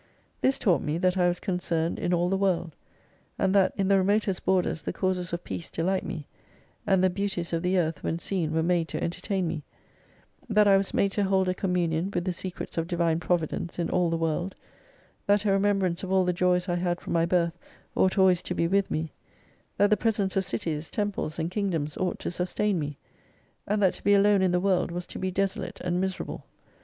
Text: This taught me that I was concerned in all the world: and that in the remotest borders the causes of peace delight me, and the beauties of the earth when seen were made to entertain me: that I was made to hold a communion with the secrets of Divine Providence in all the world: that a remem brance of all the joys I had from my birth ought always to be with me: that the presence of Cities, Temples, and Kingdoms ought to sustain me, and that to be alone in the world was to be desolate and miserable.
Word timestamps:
This 0.41 0.57
taught 0.57 0.81
me 0.81 0.97
that 0.97 1.15
I 1.15 1.27
was 1.27 1.39
concerned 1.39 1.99
in 1.99 2.11
all 2.11 2.27
the 2.27 2.35
world: 2.35 2.75
and 3.37 3.53
that 3.53 3.71
in 3.77 3.87
the 3.87 3.99
remotest 3.99 4.43
borders 4.43 4.81
the 4.81 4.91
causes 4.91 5.31
of 5.31 5.43
peace 5.43 5.69
delight 5.69 6.03
me, 6.03 6.25
and 6.87 7.03
the 7.03 7.09
beauties 7.11 7.53
of 7.53 7.61
the 7.61 7.77
earth 7.77 8.01
when 8.03 8.17
seen 8.17 8.51
were 8.51 8.63
made 8.63 8.87
to 8.87 9.03
entertain 9.03 9.47
me: 9.47 9.61
that 10.49 10.67
I 10.67 10.75
was 10.75 10.91
made 10.91 11.11
to 11.11 11.23
hold 11.25 11.47
a 11.49 11.53
communion 11.53 12.09
with 12.11 12.25
the 12.25 12.33
secrets 12.33 12.79
of 12.79 12.87
Divine 12.87 13.19
Providence 13.19 13.77
in 13.77 13.91
all 13.91 14.09
the 14.09 14.17
world: 14.17 14.55
that 15.27 15.45
a 15.45 15.49
remem 15.49 15.79
brance 15.81 16.01
of 16.01 16.11
all 16.11 16.25
the 16.25 16.33
joys 16.33 16.67
I 16.67 16.77
had 16.77 16.99
from 16.99 17.13
my 17.13 17.27
birth 17.27 17.59
ought 17.95 18.17
always 18.17 18.41
to 18.41 18.55
be 18.55 18.67
with 18.67 18.89
me: 18.89 19.11
that 19.77 19.91
the 19.91 19.97
presence 19.97 20.35
of 20.35 20.45
Cities, 20.45 20.89
Temples, 20.89 21.37
and 21.37 21.51
Kingdoms 21.51 21.95
ought 21.95 22.17
to 22.21 22.31
sustain 22.31 22.79
me, 22.79 22.97
and 23.67 23.79
that 23.83 23.93
to 23.93 24.03
be 24.03 24.15
alone 24.15 24.41
in 24.41 24.51
the 24.51 24.59
world 24.59 24.89
was 24.89 25.05
to 25.05 25.19
be 25.19 25.29
desolate 25.29 25.79
and 25.81 26.01
miserable. 26.01 26.45